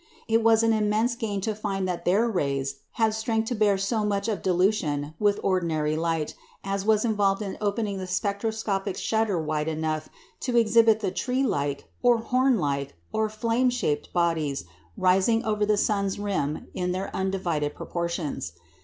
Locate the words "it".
0.27-0.41